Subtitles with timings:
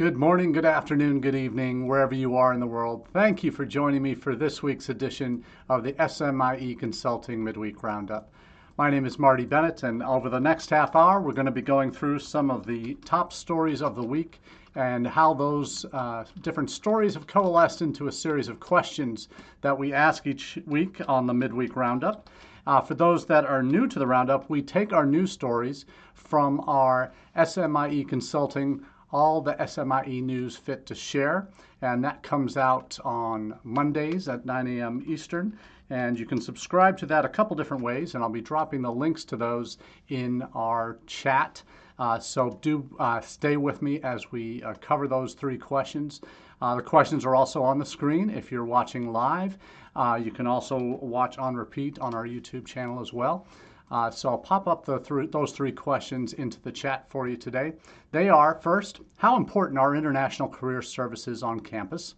[0.00, 3.06] Good morning, good afternoon, good evening, wherever you are in the world.
[3.12, 8.32] Thank you for joining me for this week's edition of the SMIE Consulting Midweek Roundup.
[8.78, 11.60] My name is Marty Bennett, and over the next half hour, we're going to be
[11.60, 14.40] going through some of the top stories of the week
[14.74, 19.28] and how those uh, different stories have coalesced into a series of questions
[19.60, 22.30] that we ask each week on the Midweek Roundup.
[22.66, 26.60] Uh, for those that are new to the Roundup, we take our news stories from
[26.66, 28.82] our SMIE Consulting
[29.12, 31.48] all the SMIE news fit to share.
[31.82, 35.04] And that comes out on Mondays at 9 a.m.
[35.06, 35.58] Eastern.
[35.90, 38.14] And you can subscribe to that a couple different ways.
[38.14, 41.62] And I'll be dropping the links to those in our chat.
[41.98, 46.20] Uh, so do uh, stay with me as we uh, cover those three questions.
[46.62, 49.58] Uh, the questions are also on the screen if you're watching live.
[49.96, 53.46] Uh, you can also watch on repeat on our YouTube channel as well.
[53.90, 57.72] Uh, so I'll pop up th those three questions into the chat for you today.
[58.12, 62.14] They are first, how important are international career services on campus?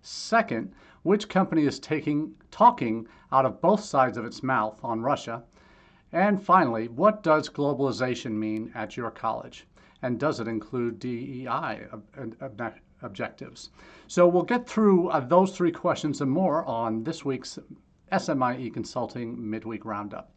[0.00, 5.42] Second, which company is taking talking out of both sides of its mouth on Russia?
[6.12, 9.66] And finally, what does globalization mean at your college?
[10.00, 13.70] And does it include DEI ob objectives?
[14.06, 17.58] So we'll get through uh, those three questions and more on this week's
[18.10, 20.32] SMIE Consulting Midweek Roundup.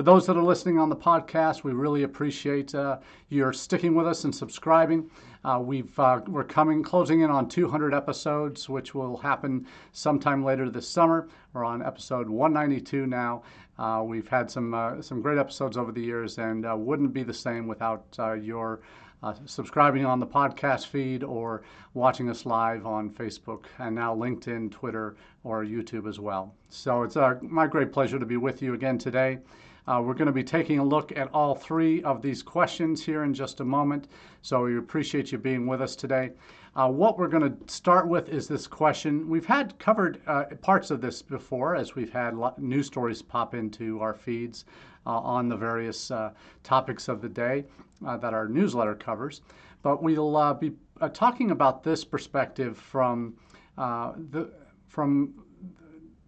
[0.00, 4.06] For those that are listening on the podcast, we really appreciate uh, your sticking with
[4.06, 5.10] us and subscribing.
[5.44, 10.70] Uh, we've uh, we're coming closing in on 200 episodes, which will happen sometime later
[10.70, 11.28] this summer.
[11.52, 13.42] We're on episode 192 now.
[13.78, 17.22] Uh, we've had some uh, some great episodes over the years, and uh, wouldn't be
[17.22, 18.06] the same without
[18.42, 18.80] your
[19.22, 21.60] uh, subscribing on the podcast feed or
[21.92, 26.54] watching us live on Facebook and now LinkedIn, Twitter, or YouTube as well.
[26.70, 29.40] So it's my great pleasure to be with you again today.
[29.86, 33.24] Uh, we're going to be taking a look at all three of these questions here
[33.24, 34.08] in just a moment.
[34.42, 36.32] So we appreciate you being with us today.
[36.76, 39.28] Uh, what we're going to start with is this question.
[39.28, 44.00] We've had covered uh, parts of this before as we've had news stories pop into
[44.00, 44.64] our feeds
[45.06, 46.30] uh, on the various uh,
[46.62, 47.64] topics of the day
[48.06, 49.40] uh, that our newsletter covers.
[49.82, 50.72] But we'll be
[51.12, 53.34] talking about this perspective from
[53.76, 54.50] the
[54.88, 55.34] from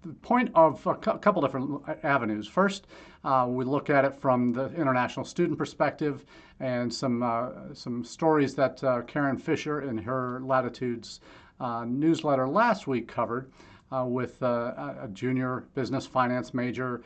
[0.02, 2.48] the point of a couple different avenues.
[2.48, 2.86] First,
[3.24, 6.24] uh, we look at it from the international student perspective
[6.60, 11.20] and some uh, some stories that uh, Karin Fischer in her Latitudes
[11.60, 13.50] uh, newsletter last week covered.
[13.90, 17.02] Uh, with uh, a junior business finance major,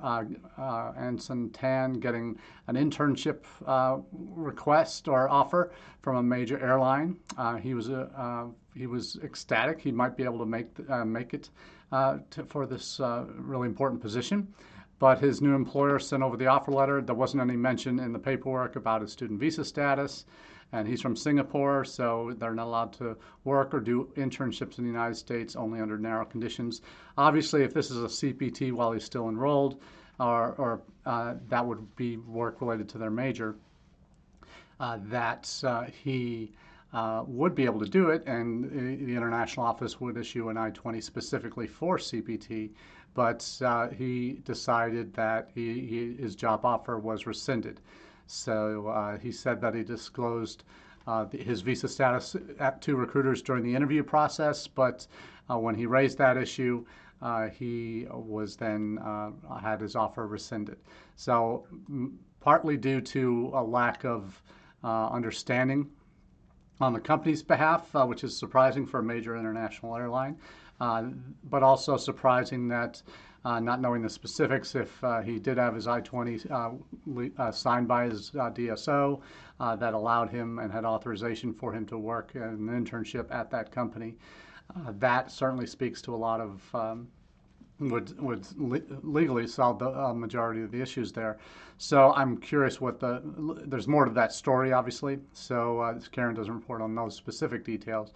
[0.00, 3.42] Anson Tan, getting an internship
[4.36, 7.16] request or offer from a major airline.
[7.60, 7.90] he was
[8.72, 9.80] he was ecstatic.
[9.80, 10.68] He might be able to make
[11.04, 11.50] make it
[11.90, 14.46] uh, to, for this uh, really important position.
[14.98, 17.00] But his new employer sent over the offer letter.
[17.00, 20.24] There wasn't any mention in the paperwork about his student visa status.
[20.72, 24.90] And he's from Singapore, so they're not allowed to work or do internships in the
[24.90, 26.82] United States only under narrow conditions.
[27.16, 29.80] Obviously, if this is a CPT while he's still enrolled,
[30.20, 33.56] or, or uh, that would be work related to their major,
[34.80, 36.52] uh, that uh, he
[36.92, 41.02] uh, would be able to do it, and the international office would issue an I-20
[41.02, 42.70] specifically for CPT.
[43.14, 47.80] But uh, he decided that he, he, his job offer was rescinded.
[48.26, 50.64] So uh, he said that he disclosed
[51.06, 52.36] uh, his visa status
[52.80, 55.06] to recruiters during the interview process, but
[55.50, 56.84] uh, when he raised that issue,
[57.22, 58.98] uh, he was then
[59.62, 60.76] had his offer rescinded.
[61.16, 61.66] So
[62.40, 64.40] partly due to a lack of
[64.84, 65.90] understanding
[66.80, 71.62] on the company's behalf, uh, which is surprising for a major international airline, uh, but
[71.62, 73.02] also surprising that
[73.44, 77.88] uh, not knowing the specifics, if uh, he did have his I-20 uh, uh, signed
[77.88, 79.20] by his DSO
[79.60, 84.16] that allowed him and had authorization for him to work an internship at that company.
[84.98, 87.08] that certainly speaks to a lot of um,
[87.80, 91.38] would would le legally solve the uh, majority of the issues there.
[91.76, 93.22] So I'm curious what the
[93.66, 95.20] there's more to that story, obviously.
[95.32, 98.12] So uh, Karin doesn't report on those specific details,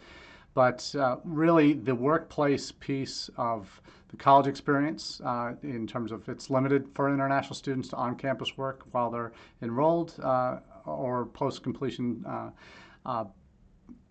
[0.55, 6.51] but uh, really the workplace piece of the college experience, uh, in terms of it's
[6.51, 9.33] limited for international students to on-campus work while they're
[9.63, 13.25] enrolled uh, or post-completion uh,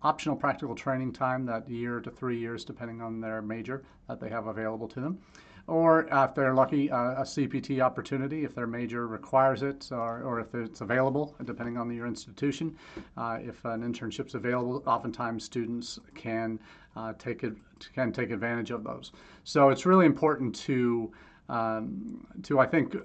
[0.03, 4.29] optional practical training time, that year to three years, depending on their major that they
[4.29, 5.19] have available to them.
[5.67, 10.39] Or if they're lucky, uh, a CPT opportunity if their major requires it, or, or
[10.39, 12.75] if it's available, depending on your institution.
[13.17, 16.59] Uh, if an internship's available, oftentimes students can
[16.95, 17.53] uh, take it
[17.95, 19.11] can take advantage of those.
[19.43, 21.11] So it's really important to
[21.49, 22.95] um, to I think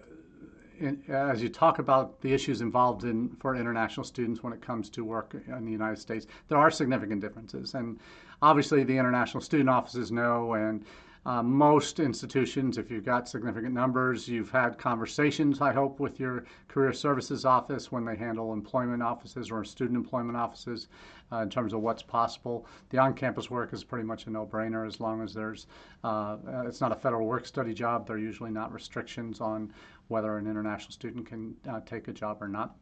[0.79, 4.91] in, as you talk about the issues involved in for international students when it comes
[4.91, 7.75] to work in the United States, there are significant differences.
[7.75, 7.99] And
[8.43, 10.85] obviously, the international student offices know, and
[11.26, 16.44] uh, most institutions, if you've got significant numbers, you've had conversations, I hope, with your
[16.69, 20.87] career services office when they handle employment offices or student employment offices
[21.32, 22.64] uh, in terms of what's possible.
[22.90, 25.67] The on campus work is pretty much a no brainer as long as there's,
[26.05, 28.06] uh, it's not a federal work study job.
[28.06, 29.73] There are usually not restrictions on
[30.06, 32.76] whether an international student can uh, take a job or not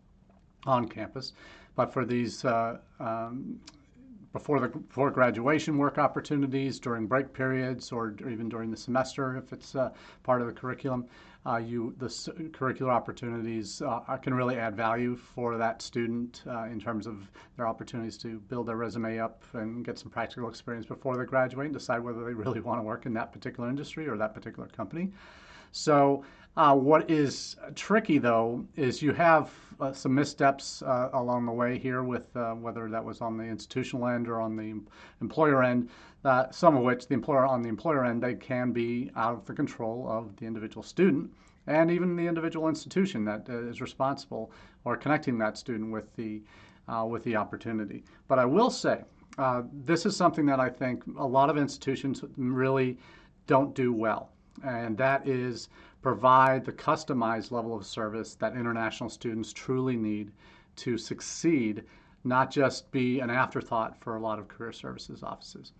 [0.67, 1.32] on campus.
[1.76, 3.58] But for these uh, um,
[4.35, 9.53] before the before graduation work opportunities during break periods or even during the semester if
[9.53, 9.89] it's uh,
[10.25, 11.07] part of the curriculum
[11.47, 16.81] uh, you the curricular opportunities uh, can really add value for that student uh, in
[16.81, 21.17] terms of their opportunities to build their resume up and get some practical experience before
[21.17, 24.17] they graduate and decide whether they really want to work in that particular industry or
[24.17, 25.13] that particular company
[25.75, 26.23] so
[26.56, 29.50] uh, what is tricky though is you have
[29.81, 33.43] uh, some missteps uh, along the way here with uh, whether that was on the
[33.43, 34.81] institutional end or on the
[35.21, 35.88] employer end,
[36.53, 39.53] some of which the employer on the employer end they can be out of the
[39.53, 41.29] control of the individual student
[41.67, 44.53] and even the individual institution that uh, is responsible
[44.85, 46.41] or connecting that student with the
[46.87, 48.05] uh, with the opportunity.
[48.29, 49.03] But I will say
[49.85, 52.97] this is something that I think a lot of institutions really
[53.49, 54.31] don't do well,
[54.62, 55.69] and that is
[56.03, 60.31] provide the customized level of service that international students truly need
[60.77, 61.83] to succeed,
[62.25, 65.73] not just be an afterthought for a lot of career services offices.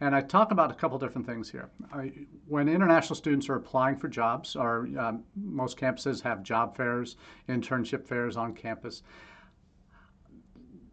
[0.00, 1.68] And I talk about a couple different things here.
[1.92, 2.12] I,
[2.48, 7.16] when international students are applying for jobs, or um, most campuses have job fairs,
[7.48, 9.02] internship fairs on campus,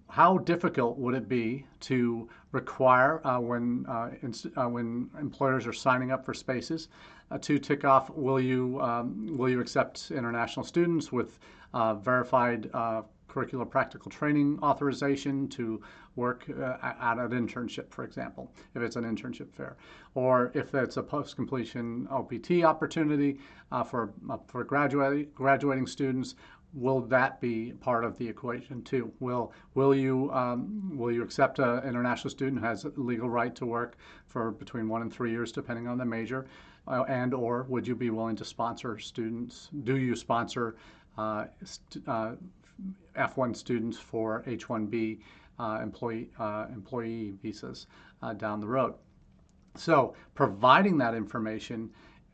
[0.09, 4.09] how difficult would it be to require uh, when uh,
[4.57, 6.89] uh, when employers are signing up for spaces
[7.31, 11.39] uh, to tick off will you um, will you accept international students with
[11.73, 12.69] uh, verified
[13.29, 15.79] curricular practical training authorization to
[16.15, 19.77] work at an internship, for example, if it's an internship fair,
[20.15, 23.39] or if it's a post-completion OPT opportunity
[23.85, 24.11] for
[24.47, 26.33] for graduating graduating students
[26.73, 29.11] will that be part of the equation too?
[29.19, 33.65] Will will you um, will you accept an international student who has legal right to
[33.65, 36.45] work for between one and three years, depending on the major,
[36.87, 39.69] uh, and or would you be willing to sponsor students?
[39.83, 40.75] Do you sponsor
[41.17, 42.33] uh, st- uh,
[43.15, 45.19] F1 students for H1B
[45.59, 47.87] uh, employee uh, employee visas
[48.21, 48.93] uh, down the road?
[49.75, 51.89] So providing that information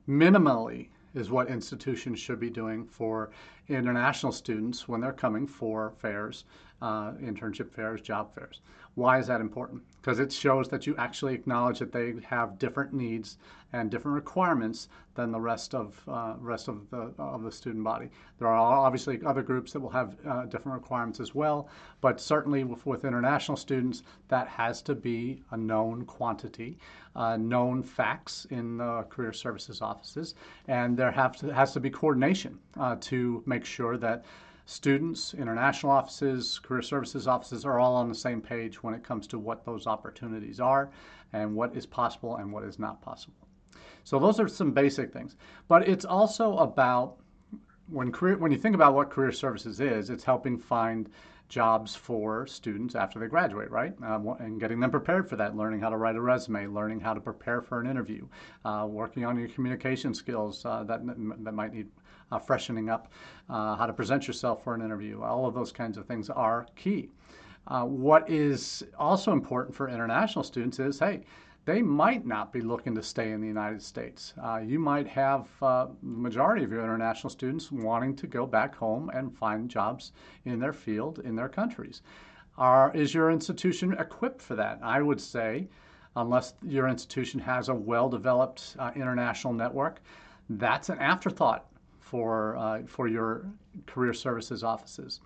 [0.07, 3.31] minimally is what institutions should be doing for
[3.67, 6.45] international students when they're coming for fairs,
[6.85, 8.61] uh, internship fairs, job fairs.
[8.93, 9.81] Why is that important?
[10.01, 13.37] Because it shows that you actually acknowledge that they have different needs
[13.73, 18.09] and different requirements than the rest of uh, rest of the of the student body.
[18.37, 21.67] There are obviously other groups that will have uh, different requirements as well,
[22.01, 26.77] but certainly with, with, international students, that has to be a known quantity,
[27.15, 30.35] uh, known facts in the career services offices,
[30.67, 34.23] and there have to, has to be coordination uh, to make sure that
[34.65, 39.27] students, international offices, career services offices are all on the same page when it comes
[39.27, 40.89] to what those opportunities are
[41.33, 43.47] and what is possible and what is not possible.
[44.03, 45.35] So those are some basic things.
[45.67, 47.17] But it's also about
[47.89, 51.09] when career when you think about what career services is, it's helping find
[51.47, 53.93] jobs for students after they graduate, right?
[54.03, 57.13] Uh, and getting them prepared for that, learning how to write a resume, learning how
[57.13, 58.27] to prepare for an interview,
[58.63, 61.87] uh, working on your communication skills uh, that, that might need
[62.31, 63.11] uh, freshening up,
[63.49, 65.21] uh, how to present yourself for an interview.
[65.21, 67.09] All of those kinds of things are key.
[67.67, 71.23] Uh, what is also important for international students is hey,
[71.65, 74.35] they might not be looking to stay in the United States.
[74.41, 78.75] Uh, you might have uh, the majority of your international students wanting to go back
[78.75, 80.11] home and find jobs
[80.45, 82.03] in their field, in their countries.
[82.57, 84.79] Are, is your institution equipped for that?
[84.83, 85.67] I would say,
[86.15, 90.01] unless your institution has a well developed uh, international network,
[90.49, 91.65] that's an afterthought
[92.05, 93.45] for, uh, for your
[93.87, 95.19] career services offices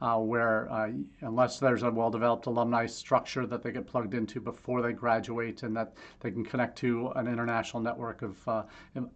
[0.00, 4.82] uh, where uh, unless there's a well-developed alumni structure that they get plugged into before
[4.82, 8.62] they graduate and that they can connect to an international network of uh,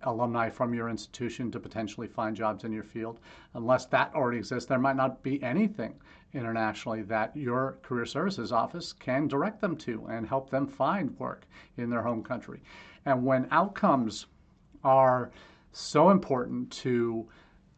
[0.05, 3.21] alumni from your institution to potentially find jobs in your field,
[3.55, 5.95] unless that already exists, there might not be anything
[6.33, 11.47] internationally that your career services office can direct them to and help them find work
[11.77, 12.61] in their home country.
[13.05, 14.27] And when outcomes
[14.85, 15.31] are
[15.73, 17.29] so important to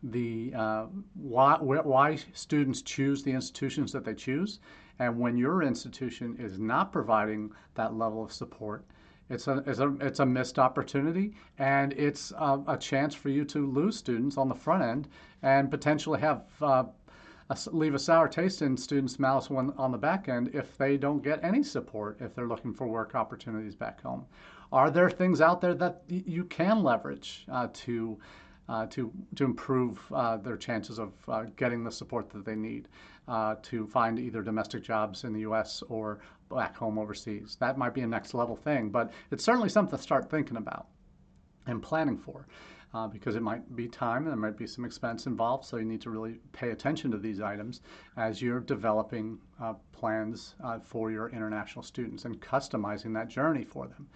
[0.03, 4.61] the uh, why, why students choose the institutions that they choose.
[4.99, 8.85] And when your institution is not providing that level of support,
[9.31, 13.45] It's a, it's a, it's a missed opportunity, and it's a, a chance for you
[13.45, 15.09] to lose students on the front end
[15.43, 16.85] and potentially have uh,
[17.49, 20.97] a, leave a sour taste in students' mouths when, on the back end if they
[20.97, 24.25] don't get any support if they're looking for work opportunities back home.
[24.73, 28.19] Are there things out there that you can leverage uh, to
[28.69, 32.89] uh, to to improve uh, their chances of uh, getting the support that they need
[33.27, 35.83] uh, to find either domestic jobs in the U.S.
[35.89, 37.57] or back home overseas?
[37.59, 40.87] That might be a next level thing, but it's certainly something to start thinking about
[41.67, 42.47] and planning for
[42.95, 45.65] uh, because it might be time and there might be some expense involved.
[45.65, 47.81] So you need to really pay attention to these items
[48.17, 53.87] as you're developing uh, plans uh, for your international students and customizing that journey for
[53.87, 54.09] them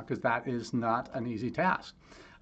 [0.00, 1.94] because uh, that is not an easy task.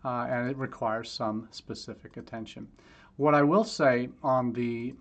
[0.04, 2.68] Uh, and it requires some specific attention.
[3.16, 4.94] What I will say on the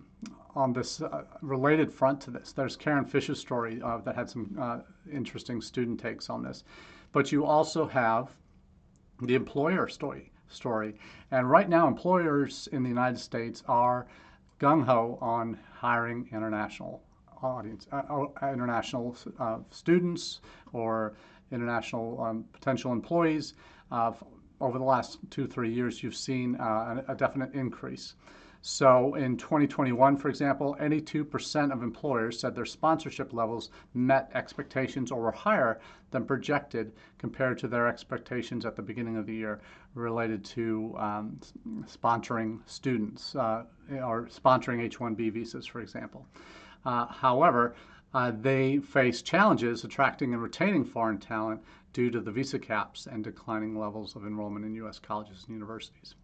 [0.56, 4.58] on this uh, related front to this, there's Karin Fischer's story uh, that had some
[4.60, 4.80] uh,
[5.12, 6.64] interesting student takes on this,
[7.12, 8.30] but you also have
[9.22, 10.96] the employer story story.
[11.30, 14.08] And right now, employers in the United States are
[14.60, 17.04] gung ho on hiring international
[17.44, 20.42] audience, uh, international uh, students
[20.74, 21.14] or
[21.52, 23.54] international um, potential employees.
[23.92, 24.12] Uh,
[24.60, 28.16] over the last two, three years, you've seen uh, a, definite increase.
[28.62, 35.22] So in 2021, for example, 82% of employers said their sponsorship levels met expectations or
[35.22, 35.80] were higher
[36.12, 39.62] than projected compared to their expectations at the beginning of the year
[39.94, 41.40] related to um,
[41.86, 43.64] sponsoring students uh,
[44.04, 46.26] or sponsoring H-1B visas, for example.
[46.84, 47.76] Uh, however,
[48.14, 51.62] uh, they face challenges attracting and retaining foreign talent
[51.94, 55.00] due to the visa caps and declining levels of enrollment in U.S.
[55.00, 56.16] colleges and universities.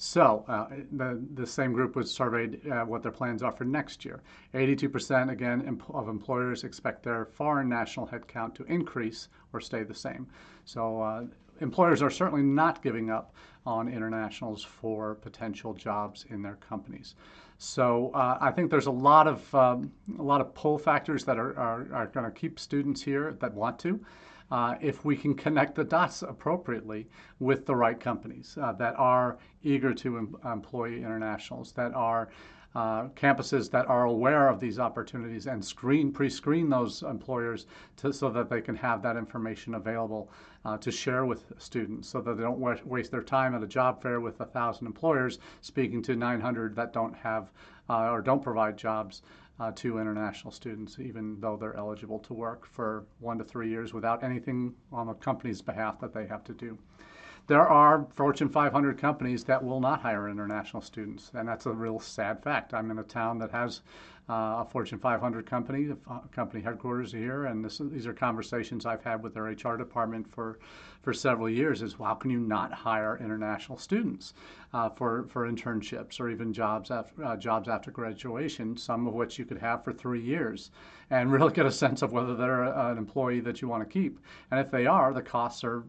[0.00, 4.04] So uh, the, the same group was surveyed uh, what their plans are for next
[4.04, 4.22] year.
[4.54, 10.28] 82% again of employers expect their foreign national headcount to increase or stay the same.
[10.64, 11.24] So uh,
[11.60, 13.34] employers are certainly not giving up
[13.66, 17.16] on internationals for potential jobs in their companies.
[17.58, 21.38] So uh, I think there's a lot of um, a lot of pull factors that
[21.38, 24.00] are, are, are going to keep students here that want to
[24.50, 27.06] uh, if we can connect the dots appropriately
[27.38, 32.28] with the right companies uh, that are eager to em- employ internationals, that are
[32.74, 38.30] uh, campuses that are aware of these opportunities and screen pre-screen those employers to, so
[38.30, 40.30] that they can have that information available
[40.64, 44.02] uh, to share with students so that they don't waste their time at a job
[44.02, 47.50] fair with a thousand employers speaking to 900 that don't have
[47.88, 49.22] uh, or don't provide jobs
[49.60, 53.92] uh, to international students, even though they're eligible to work for one to three years
[53.92, 56.78] without anything on the company's behalf that they have to do.
[57.48, 61.98] There are Fortune 500 companies that will not hire international students, and that's a real
[61.98, 62.74] sad fact.
[62.74, 63.80] I'm in a town that has
[64.28, 65.96] uh, a Fortune 500 company, the
[66.32, 70.58] company headquarters here, and this, these are conversations I've had with their HR department for,
[71.02, 71.80] for several years.
[71.82, 74.34] Is how can you not hire international students
[74.74, 78.76] uh, for for internships or even jobs after uh, jobs after graduation?
[78.76, 80.70] Some of which you could have for three years,
[81.10, 84.20] and really get a sense of whether they're an employee that you want to keep.
[84.50, 85.84] And if they are, the costs are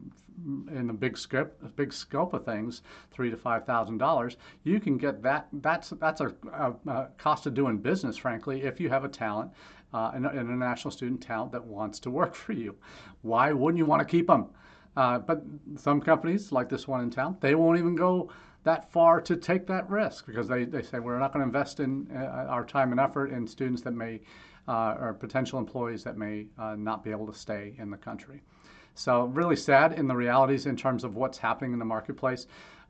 [0.46, 2.81] in the big scope, big scope of things,
[3.12, 5.48] three to five thousand dollars, you can get that.
[5.53, 9.51] That's that's a, a, a, cost of doing business, if you have a talent,
[9.93, 12.75] uh, an, an, international student talent that wants to work for you.
[13.21, 14.48] Why wouldn't you want to keep them?
[14.95, 15.43] Uh, but
[15.77, 18.29] some companies, like this one in town, they won't even go
[18.63, 21.79] that far to take that risk because they, they say we're not going to invest
[21.79, 24.19] in uh, our time and effort in students that may,
[24.67, 28.41] uh, or potential employees that may uh, not be able to stay in the country.
[28.95, 32.48] So really sad in the realities in terms of what's happening in the marketplace.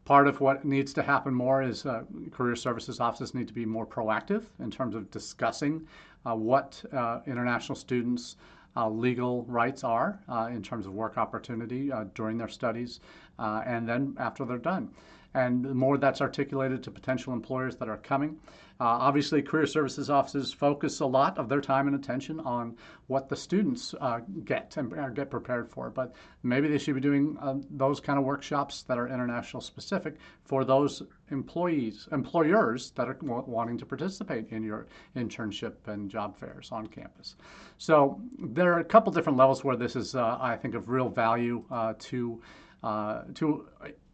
[0.10, 2.01] Part of what needs to happen more is uh,
[2.32, 5.86] career services offices need to be more proactive in terms of discussing
[6.25, 8.36] uh, what uh, international students'
[8.75, 13.01] uh, legal rights are uh, in terms of work opportunity uh, during their studies
[13.38, 14.89] and then after they're done
[15.34, 18.40] and more that's articulated to potential employers that are coming.
[18.82, 23.28] Uh, obviously, career services offices focus a lot of their time and attention on what
[23.28, 25.90] the students uh, get and get prepared for.
[25.90, 30.16] But maybe they should be doing uh, those kind of workshops that are international specific
[30.46, 36.70] for those employees, employers that are wanting to participate in your internship and job fairs
[36.72, 37.36] on campus.
[37.80, 41.10] So there are a couple different levels where this is, uh, I think, of real
[41.10, 42.42] value uh, to
[42.84, 43.68] uh, to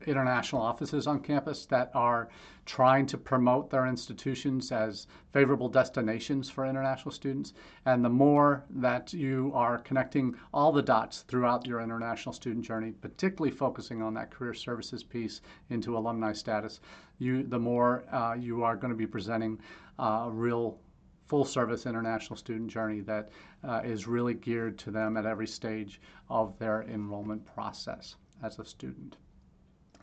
[0.08, 2.30] international offices on campus that are
[2.66, 7.54] trying to promote their institutions as favorable destinations for international students.
[7.86, 12.92] And the more that you are connecting all the dots throughout your international student journey,
[12.92, 16.80] particularly focusing on that career services piece into alumni status,
[17.20, 19.60] you, the more uh, you are going to be presenting
[20.00, 20.80] uh, a real
[21.28, 23.30] full service international student journey that
[23.64, 28.66] uh, is really geared to them at every stage of their enrollment process as a
[28.66, 29.18] student.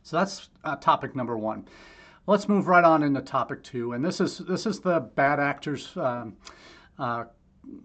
[0.03, 1.67] So that's uh, topic number one.
[2.27, 5.97] Let's move right on into topic two, and this is this is the bad actors
[5.97, 6.37] um,
[6.99, 7.25] uh,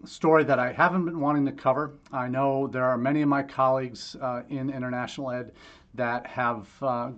[0.04, 1.94] story that I haven't been wanting to cover.
[2.12, 5.52] I know there are many of my colleagues uh, in international ed
[5.94, 7.10] that have uh,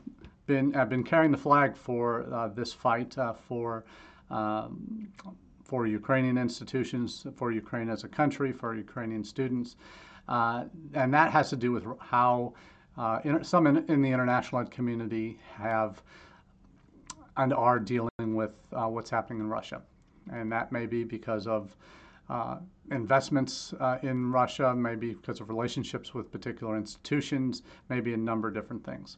[0.46, 3.84] been have been carrying the flag for uh, this fight uh, for.
[4.30, 5.08] Um,
[5.70, 9.76] for Ukrainian institutions, for Ukraine as a country, for Ukrainian students.
[10.28, 12.54] Uh, and that has to do with how
[13.24, 16.02] in, some in, in the international ed community have
[17.36, 19.80] and are dealing with uh, what's happening in Russia.
[20.32, 21.74] And that may be because of
[22.28, 22.58] uh,
[22.90, 28.54] investments uh, in Russia, maybe because of relationships with particular institutions, maybe a number of
[28.54, 29.16] different things.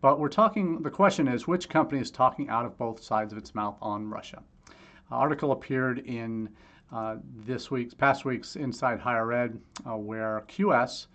[0.00, 3.38] But we're talking, the question is which company is talking out of both sides of
[3.38, 4.42] its mouth on Russia?
[4.66, 4.72] An
[5.10, 6.48] article appeared in
[6.92, 11.08] uh, this week's, past week's Inside Higher Ed, uh, where QS, uh,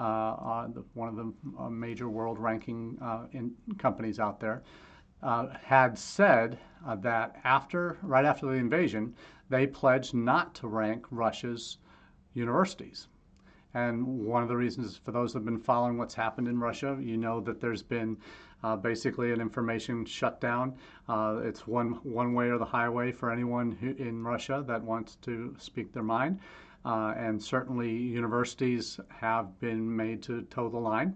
[0.00, 2.98] the, one of the major world ranking
[3.32, 4.62] in companies out there,
[5.22, 9.14] uh, had said uh, that after, right after the invasion,
[9.48, 11.78] they pledged not to rank Russia's
[12.34, 13.08] universities.
[13.74, 16.98] And one of the reasons, for those who have been following what's happened in Russia,
[17.00, 18.16] you know that there's been
[18.64, 20.74] uh, basically an information shutdown.
[21.08, 25.16] Uh, it's one one way or the highway for anyone who, in Russia that wants
[25.22, 26.40] to speak their mind.
[26.84, 31.14] Uh, and certainly universities have been made to toe the line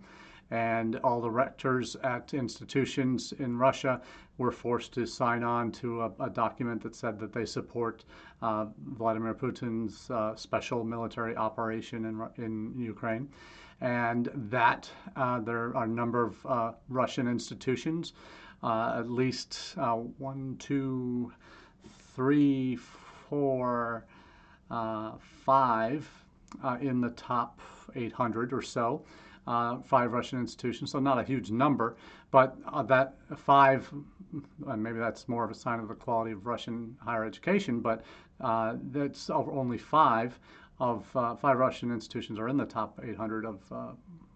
[0.51, 4.01] and all the rectors at institutions in Russia
[4.39, 8.05] were forced to sign on to a, a document that said that they support
[8.43, 13.29] uh, Vladimir Putin's uh, special military operation in, in Ukraine.
[13.81, 18.13] And that uh, there are a number of uh, Russian institutions,
[18.63, 19.77] uh, at least
[20.19, 21.33] one, two,
[22.15, 24.05] three, four,
[25.19, 26.09] five
[26.81, 27.61] in the top
[27.95, 29.05] 800 or so
[29.47, 31.97] uh, five Russian institutions, so not a huge number,
[32.31, 33.93] but uh, that five,
[34.67, 38.05] uh, maybe that's more of a sign of the quality of Russian higher education, but
[38.41, 40.39] uh, that's only five
[40.81, 43.93] of uh, five Russian institutions are in the top 800 of, uh,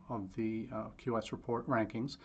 [0.08, 0.68] of the
[1.04, 2.18] QS report rankings.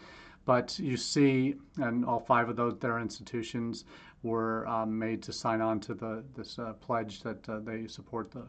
[0.45, 3.85] But you see, and all five of those their institutions
[4.23, 8.45] were um, made to sign on to the this pledge that they support the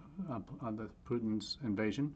[0.73, 2.13] the Putin's invasion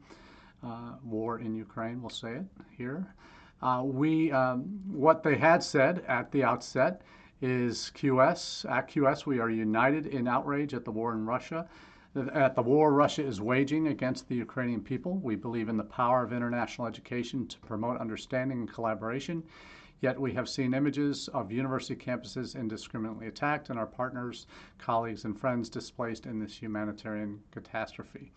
[0.63, 2.45] uh, war in Ukraine, we'll say it
[2.77, 3.13] here.
[3.61, 7.01] Uh, we, um, what they had said at the outset
[7.41, 11.67] is QS, at QS, we are united in outrage at the war in Russia.
[12.15, 16.23] At the war Russia is waging against the Ukrainian people, we believe in the power
[16.23, 19.43] of international education to promote understanding and collaboration.
[20.01, 24.47] Yet we have seen images of university campuses indiscriminately attacked and our partners,
[24.79, 28.31] colleagues, and friends displaced in this humanitarian catastrophe.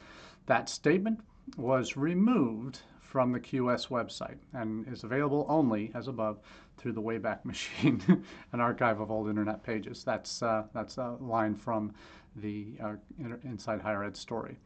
[0.45, 1.21] That statement
[1.57, 6.41] was removed from the QS website and is available only as above
[6.77, 10.05] through the Wayback Machine, an archive of old internet pages.
[10.05, 11.95] That's, uh, that's a line from
[12.37, 12.95] the uh,
[13.45, 14.57] Inside Higher Ed story.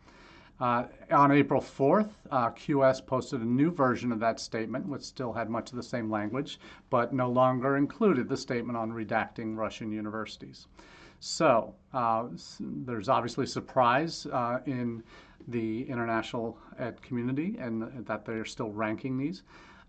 [0.59, 5.33] Uh, on April 4th, uh, QS posted a new version of that statement, which still
[5.33, 9.92] had much of the same language, but no longer included the statement on redacting Russian
[9.92, 10.66] universities.
[11.20, 15.02] So uh, there's obviously surprise uh, in
[15.48, 19.42] the international ed community and that they're still ranking these.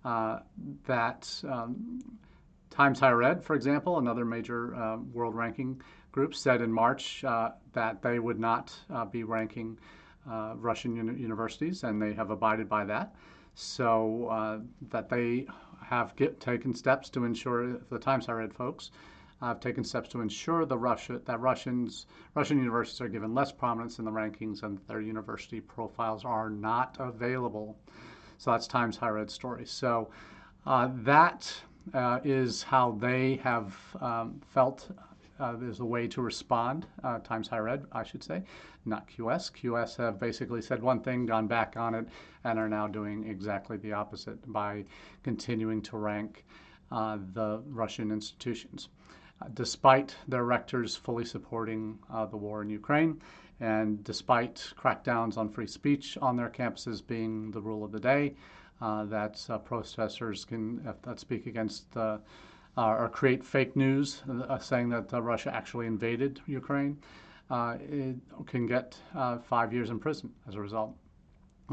[0.03, 0.39] Uh,
[0.85, 2.01] that um,
[2.69, 5.81] Times Higher Ed, for example, another major world ranking
[6.17, 9.77] group, said in March uh, that they would not uh, be ranking
[10.27, 13.13] uh, Russian uni- universities, and they have abided by that.
[13.53, 15.45] So uh, that they
[15.83, 18.89] have get, taken steps to ensure the Times Higher Ed folks
[19.41, 23.99] have taken steps to ensure the Russia, that Russians, Russian universities are given less prominence
[23.99, 27.77] in the rankings and their university profiles are not available.
[28.39, 29.65] So that's Times Higher Ed story.
[29.67, 30.09] So
[30.65, 31.41] uh, that
[31.93, 34.89] uh, is how they have um, felt
[35.39, 36.85] uh, there's a way to respond.
[37.03, 38.43] Uh, Times Higher Ed, I should say,
[38.85, 39.51] not QS.
[39.51, 42.07] QS have basically said one thing, gone back on it,
[42.43, 44.85] and are now doing exactly the opposite by
[45.23, 46.45] continuing to rank
[46.91, 48.89] uh, the Russian institutions
[49.53, 53.21] despite their rectors fully supporting uh, the war in Ukraine,
[53.59, 58.35] and despite crackdowns on free speech on their campuses being the rule of the day,
[58.81, 62.17] uh, that uh, protesters can uh, that speak against uh,
[62.77, 66.97] or create fake news uh, saying that Russia actually invaded Ukraine,
[67.51, 68.97] it can get
[69.43, 70.95] five years in prison as a result,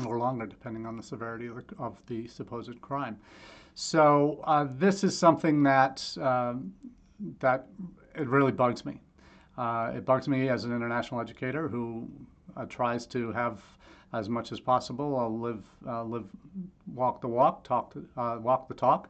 [0.06, 3.18] or longer, depending on the severity of the, of the supposed crime.
[3.74, 4.42] So
[4.78, 6.72] this is something that um,
[7.40, 7.66] that
[8.14, 9.00] it really bugs me.
[9.56, 12.08] Uh, it bugs me as an international educator who
[12.56, 13.62] uh, tries to have
[14.12, 15.64] as much as possible uh, live,
[16.08, 16.24] live,
[16.94, 19.08] walk the walk, talk, walk the talk.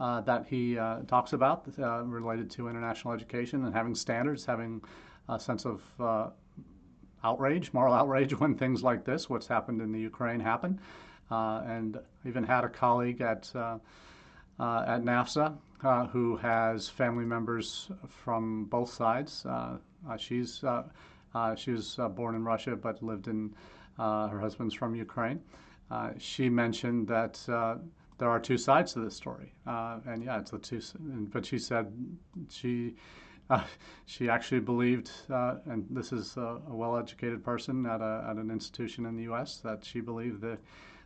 [0.00, 4.82] Uh, that he uh, talks about uh, related to international education and having standards, having
[5.28, 6.30] a sense of uh,
[7.22, 10.80] outrage, moral outrage when things like this, what's happened in the Ukraine, happen.
[11.30, 13.78] Uh, and even had a colleague at uh,
[14.58, 15.56] at NAFSA
[16.10, 19.46] who has family members from both sides.
[20.18, 20.64] she's
[21.56, 23.54] she was born in Russia but lived in
[23.96, 25.40] her husband's from Ukraine.
[26.18, 27.38] she mentioned that
[28.18, 30.80] there are two sides to this story, uh, and yeah, it's the two.
[31.32, 31.92] But she said
[32.48, 32.94] she
[33.50, 33.62] uh,
[34.06, 38.50] she actually believed, uh, and this is a, a, well-educated person at, a, at an
[38.50, 39.58] institution in the U.S.
[39.58, 40.58] that she believed that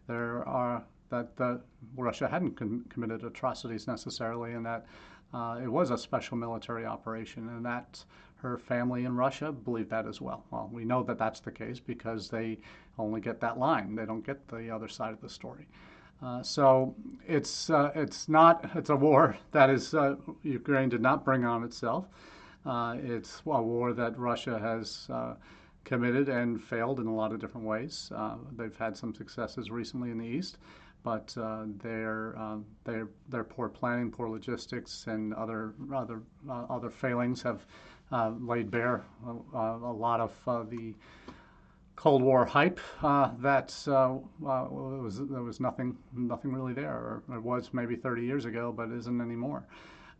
[0.06, 1.60] there are that,
[1.96, 4.86] Russia hadn't com- committed atrocities necessarily, and that
[5.32, 8.04] uh, it was a special military operation, and that
[8.36, 10.44] her family in Russia believed that as well.
[10.50, 12.58] Well, we know that that's the case because they
[12.98, 15.66] only get that line; they don't get the other side of the story.
[16.20, 16.94] Uh, so
[17.26, 21.62] it's uh, it's not it's a war that is uh, Ukraine did not bring on
[21.62, 22.06] itself.
[22.66, 25.34] Uh, it's a war that Russia has uh,
[25.84, 28.12] committed and failed in a lot of different ways.
[28.56, 30.58] they've had some successes recently in the east,
[31.02, 31.34] but
[31.80, 32.34] their
[32.84, 37.64] their their poor planning, poor logistics, and other other other failings have
[38.40, 39.04] laid bare
[39.54, 40.94] a lot of the
[41.98, 44.14] Cold War hype uh, that uh,
[44.46, 48.70] uh, was there was nothing nothing really there, or it was maybe 30 years ago,
[48.70, 49.64] but isn't anymore.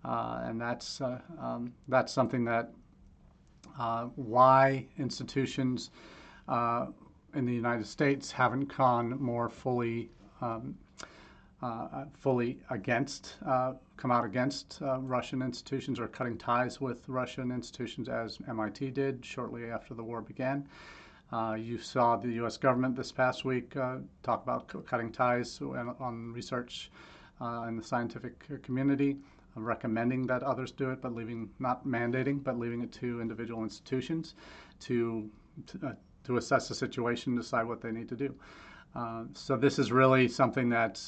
[0.05, 2.73] Uh, and that's uh, um, that's something that
[3.79, 5.91] uh, why institutions
[6.49, 10.11] in the United States haven't gone more fully.
[10.41, 10.77] Um,
[12.14, 13.35] fully against,
[13.97, 19.69] come out against Russian institutions or cutting ties with Russian institutions as MIT did shortly
[19.69, 20.69] after the war began.
[21.31, 22.57] Uh, you saw the U.S.
[22.57, 26.91] government this past week uh, talk about cutting ties on research
[27.41, 29.19] uh, in the scientific community,
[29.57, 33.62] uh, recommending that others do it, but leaving not mandating, but leaving it to individual
[33.62, 34.35] institutions
[34.81, 35.29] to
[35.67, 35.93] to, uh,
[36.25, 38.35] to assess the situation, decide what they need to do.
[38.95, 40.99] Uh, so this is really something that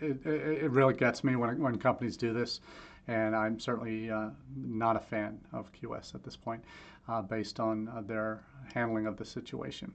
[0.00, 2.60] it, it, really gets me when when companies do this,
[3.08, 4.10] and I'm certainly
[4.56, 6.62] not a fan of QS at this point
[7.10, 9.92] uh, based on uh, their handling of the situation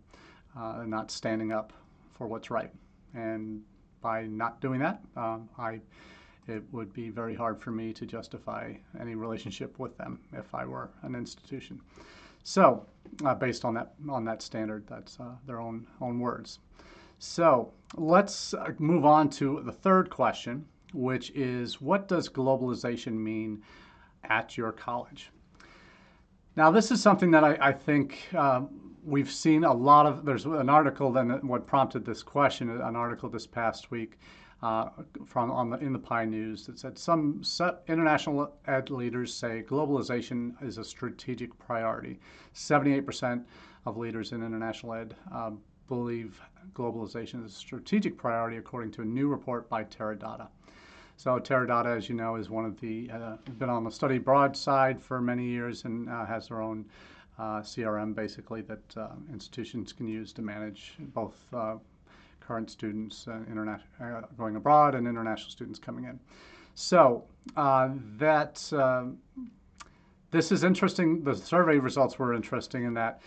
[0.57, 1.73] uh, and not standing up
[2.13, 2.71] for what's right.
[3.13, 3.61] And
[4.01, 5.79] by not doing that, um, I
[6.47, 10.63] it would be very hard for me to justify any relationship with them if I
[10.63, 11.81] were an institution.
[12.43, 12.85] So,
[13.23, 16.59] uh, based on that on that standard, that's uh, their own own words.
[17.17, 23.61] So let's uh, move on to the third question, which is what does globalization mean
[24.23, 25.31] at your college?
[26.55, 28.69] Now, this is something that I, I think um,
[29.03, 30.25] we've seen a lot of.
[30.25, 34.17] There's an article then what prompted this question, an article this past week
[34.63, 34.89] uh,
[35.25, 37.41] from on the in the PIE News that said some
[37.87, 42.19] international ed leaders say globalization is a strategic priority.
[42.53, 43.43] 78%
[43.85, 45.51] of leaders in international ed uh,
[45.87, 46.41] believe
[46.73, 50.47] globalization is a strategic priority, according to a new report by Terra Dotta.
[51.17, 54.17] So Terra Dotta, as you know, is one of the, uh, been on the study
[54.17, 56.85] abroad side for many years and uh, has their own
[57.37, 61.75] uh, CRM basically that uh, institutions can use to manage both uh,
[62.39, 63.39] current students uh,
[64.37, 66.19] going abroad and international students coming in.
[66.75, 67.23] So
[67.55, 68.61] that
[70.31, 71.23] this is interesting.
[71.23, 73.21] The survey results were interesting in that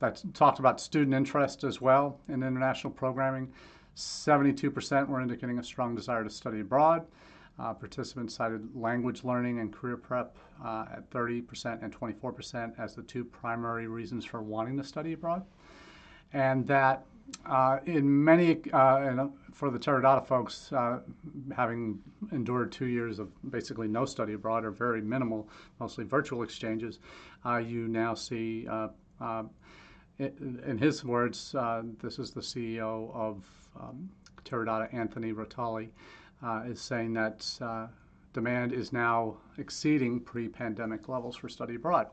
[0.00, 3.52] that talked about student interest as well in international programming.
[3.96, 7.06] 72% were indicating a strong desire to study abroad.
[7.58, 13.02] Uh, participants cited language learning and career prep uh, at 30% and 24% as the
[13.02, 15.42] two primary reasons for wanting to study abroad.
[16.34, 17.06] And that
[17.46, 21.00] uh, in many, uh, and uh, for the Terra Dotta folks, uh,
[21.54, 21.98] having
[22.32, 25.48] endured two years of basically no study abroad or very minimal,
[25.80, 26.98] mostly virtual exchanges,
[27.64, 28.68] you now see,
[30.18, 31.54] in his words,
[32.00, 33.44] this is the CEO of
[33.78, 34.08] um,
[34.44, 35.88] Terra Dotta Anthony Rotoli
[36.42, 37.86] uh, is saying that uh,
[38.32, 42.08] demand is now exceeding pre-pandemic levels for study abroad.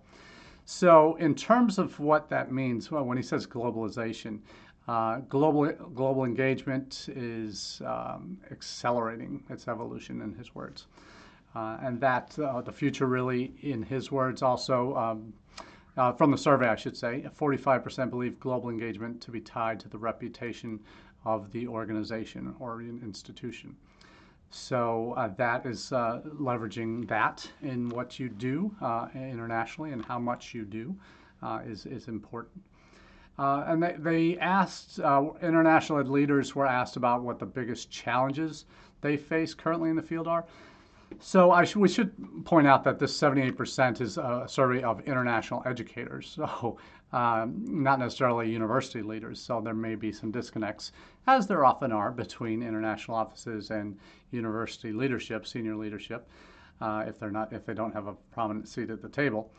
[0.66, 4.40] So, in terms of what that means, well, when he says globalization,
[4.88, 10.88] uh, global global engagement is um, accelerating its evolution, in his words,
[11.56, 14.96] uh, and that uh, the future really, in his words, also.
[14.96, 15.34] Um,
[15.98, 19.90] uh, from the survey, I should say, 45% believe global engagement to be tied to
[19.90, 20.80] the reputation
[21.26, 23.76] of the organization or institution.
[24.50, 30.20] So uh, that is uh, leveraging that in what you do uh, internationally and how
[30.20, 30.96] much you do
[31.42, 32.64] uh, is, is important.
[33.40, 38.66] Uh, and they, they asked, international leaders were asked about what the biggest challenges
[39.02, 40.46] they face currently in the field are.
[41.20, 42.12] So sh- we should
[42.46, 46.78] point out that this 78% is a survey of international educators, so
[47.12, 49.40] um, not necessarily university leaders.
[49.40, 50.92] So there may be some disconnects,
[51.28, 53.98] as there often are, between international offices and
[54.32, 56.28] university leadership, senior leadership,
[56.82, 59.52] uh, if they're not, if they don't have a prominent seat at the table.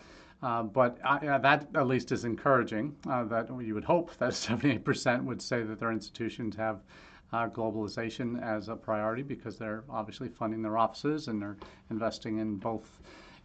[0.42, 2.94] Uh, but uh, that at least is encouraging.
[3.08, 6.80] Uh, that you would hope that 78% would say that their institutions have
[7.34, 11.56] uh, globalization as a priority because they're obviously funding their offices and they're
[11.90, 13.00] investing in both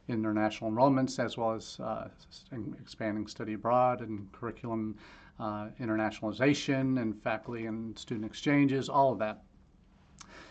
[0.07, 2.07] international enrollments as well as uh,
[2.79, 4.95] expanding study abroad and curriculum
[5.79, 9.41] internationalization and faculty and student exchanges, all of that.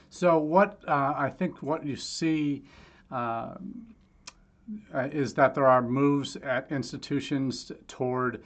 [0.08, 2.64] So what I think what you see
[3.10, 3.54] uh,
[5.12, 8.42] is that there are moves at institutions toward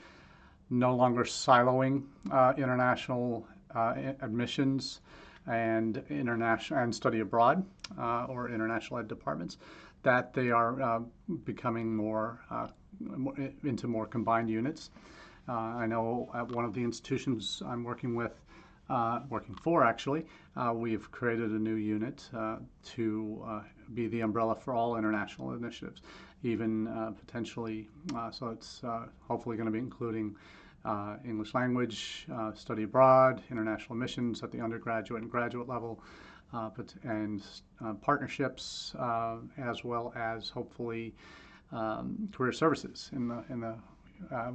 [0.69, 5.01] no longer siloing uh, international uh, admissions
[5.47, 7.65] and international and study abroad
[7.99, 9.57] uh, or international ed departments.
[10.03, 10.99] That they are uh,
[11.45, 12.39] becoming more
[13.63, 14.89] into more combined units.
[15.47, 18.33] I know at one of the institutions I'm working with
[18.89, 23.61] uh, working for actually, uh, we've created a new unit uh, to uh,
[23.93, 26.01] be the umbrella for all international initiatives,
[26.43, 27.87] even uh, potentially.
[28.15, 28.81] Uh, so it's
[29.27, 30.35] hopefully going to be including
[31.25, 36.01] English language, study abroad, international missions at the undergraduate and graduate level,
[36.51, 37.41] but, and
[38.01, 38.95] partnerships,
[39.57, 41.13] as well as hopefully
[41.71, 43.75] um, career services in the in the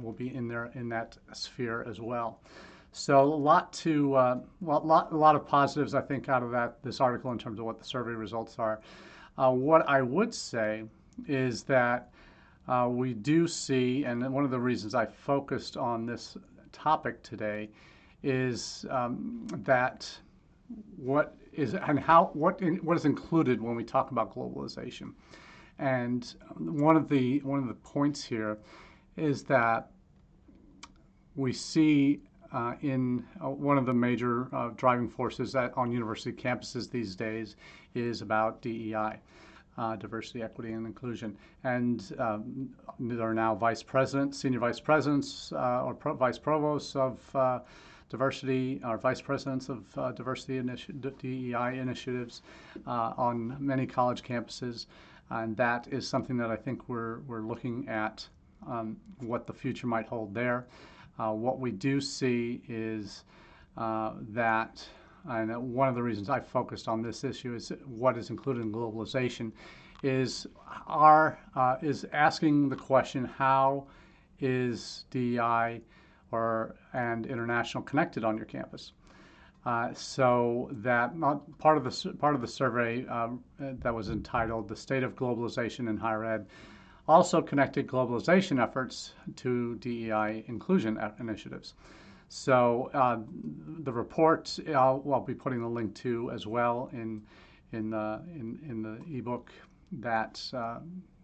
[0.01, 2.39] will be in there in that sphere as well.
[2.91, 6.51] So a lot to uh, well, lot, a lot of positives I think out of
[6.51, 8.81] that this article in terms of what the survey results are.
[9.37, 10.83] Uh, what I would say
[11.27, 12.11] is that
[12.69, 16.37] uh, we do see, and one of the reasons I focused on this
[16.71, 17.69] topic today
[18.21, 20.07] is um, that
[20.95, 25.13] what is and how what in, what is included when we talk about globalization.
[25.79, 28.59] And one of the one of the points here
[29.17, 29.89] is that
[31.35, 36.91] we see uh, in uh, one of the major uh, driving forces on university campuses
[36.91, 37.55] these days
[37.95, 39.19] is about DEI,
[39.79, 41.35] uh, diversity, equity, and inclusion.
[41.63, 46.95] And um, there are now vice presidents, senior vice presidents, uh, or pro- vice provosts
[46.95, 47.59] of uh,
[48.09, 52.41] diversity, or vice presidents of diversity initi- DEI initiatives
[52.85, 54.85] on many college campuses.
[55.29, 58.27] And that is something that I think we're, we're looking at
[58.67, 60.67] um, what the future might hold there.
[61.19, 63.23] Uh, what we do see is
[63.77, 64.83] uh, that,
[65.27, 68.71] and one of the reasons I focused on this issue is what is included in
[68.71, 69.51] globalization,
[70.03, 70.47] is
[70.87, 73.87] our uh, is asking the question how
[74.39, 75.81] is DEI
[76.31, 78.93] or and international connected on your campus.
[79.65, 81.13] Uh, so that
[81.57, 85.89] part of the part of the survey um, that was entitled "The State of Globalization
[85.89, 86.47] in Higher Ed"
[87.09, 91.73] also connected globalization efforts to DEI inclusion initiatives.
[92.29, 93.19] So uh,
[93.83, 97.23] the report I'll, I'll, be putting the link to as well in
[97.71, 99.51] in the in, in the ebook
[99.93, 100.79] that uh,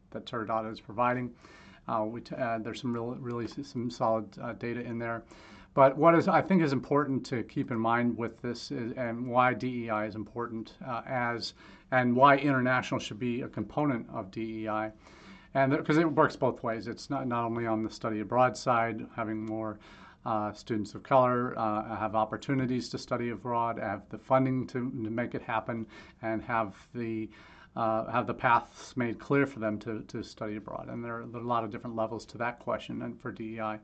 [0.10, 1.32] that Terra Dotta is providing.
[1.88, 5.24] Uh, t- uh, there's some real, really some solid uh, data in there.
[5.76, 9.28] But what is I think is important to keep in mind with this is, and
[9.28, 11.54] why DEI is important uh, as
[11.92, 14.92] and why international should be a component of DEI
[15.54, 16.88] and because it works both ways.
[16.88, 19.80] It's not not only on the study abroad side, having more
[20.26, 25.10] uh, students of color uh, have opportunities to study abroad, have the funding to, to
[25.10, 25.86] make it happen,
[26.22, 27.30] and have the
[27.76, 30.88] uh, have the paths made clear for them to, to study abroad.
[30.88, 33.34] And there are, there are, a lot of different levels to that question and for
[33.34, 33.80] DEI.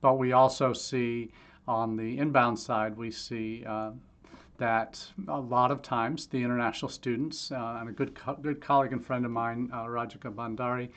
[0.00, 1.30] But we also see
[1.68, 3.90] on the inbound side, we see uh,
[4.56, 8.92] that a lot of times the international students, uh, and a good, co- good colleague
[8.92, 10.88] and friend of mine, uh, Rajika Bhandari,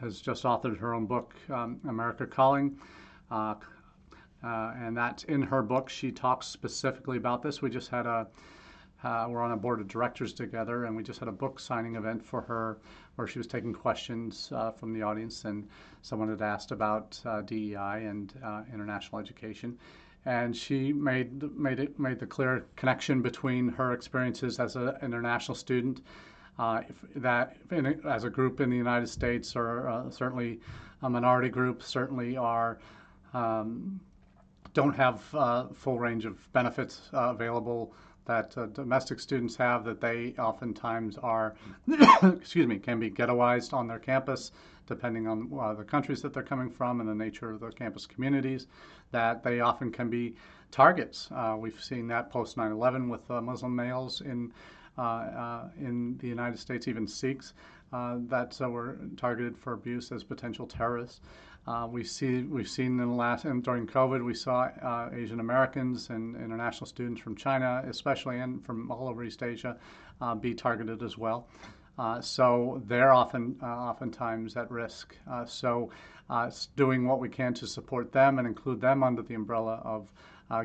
[0.00, 2.78] has just authored her own book, um, America Calling.
[3.32, 3.54] Uh,
[4.44, 5.88] uh, and that's in her book.
[5.88, 7.62] She talks specifically about this.
[7.62, 8.26] We just had a,
[9.04, 11.96] uh, we're on a board of directors together, and we just had a book signing
[11.96, 12.78] event for her
[13.16, 15.68] where she was taking questions from the audience, and
[16.02, 18.32] someone had asked about DEI and
[18.72, 19.78] international education
[20.24, 25.54] and she made made it made the clear connection between her experiences as an international
[25.54, 26.00] student,
[26.58, 26.82] uh,
[27.16, 30.60] that in, as a group in the United States, or uh, certainly
[31.02, 32.78] a minority group, certainly are.
[33.34, 34.00] Um,
[34.74, 37.92] don't have uh, full range of benefits uh, available
[38.24, 41.54] that uh, domestic students have that they oftentimes are,
[42.22, 44.52] excuse me, can be ghettoized on their campus,
[44.86, 48.06] depending on uh, the countries that they're coming from and the nature of the campus
[48.06, 48.66] communities,
[49.10, 50.34] that they often can be
[50.70, 51.28] targets.
[51.32, 54.52] Uh, we've seen that post 9 11 with uh, Muslim males in,
[54.96, 57.54] uh, uh, in the United States, even Sikhs.
[57.92, 61.20] that were targeted for abuse as potential terrorists.
[61.64, 65.38] Uh, we see we've seen in the last and during COVID we saw uh, Asian
[65.38, 69.76] Americans and international students from China, especially and from all over East Asia,
[70.20, 71.46] uh, be targeted as well.
[71.98, 75.16] Uh, so they're often uh, oftentimes at risk.
[75.30, 75.90] Uh, so
[76.74, 80.10] doing what we can to support them and include them under the umbrella of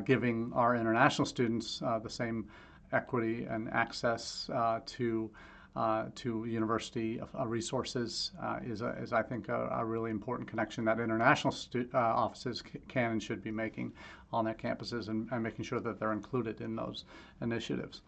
[0.04, 2.46] giving our international students the same
[2.92, 4.50] equity and access
[4.86, 5.30] to
[5.76, 10.98] to university uh, resources uh, is, is, I think, a, a, really important connection that
[10.98, 13.92] international stu- uh, offices can and should be making
[14.32, 17.04] on their campuses and, and, making sure that they're included in those
[17.42, 18.02] initiatives.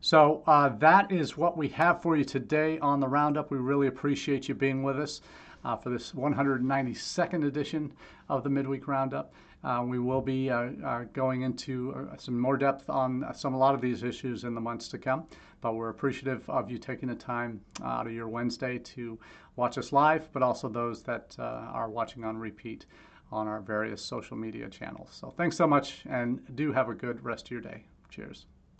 [0.00, 3.50] So uh, that is what we have for you today on the Roundup.
[3.50, 5.22] We really appreciate you being with us
[5.64, 7.92] uh, for this 192nd edition
[8.28, 9.32] of the Midweek Roundup.
[9.66, 13.74] Uh, we will be uh, uh, going into some more depth on some a lot
[13.74, 15.26] of these issues in the months to come.
[15.60, 19.18] But we're appreciative of you taking the time out of your Wednesday to
[19.56, 22.86] watch us live, but also those that are watching on repeat
[23.32, 25.08] on our various social media channels.
[25.10, 27.82] So thanks so much, and do have a good rest of your day.
[28.08, 28.46] Cheers.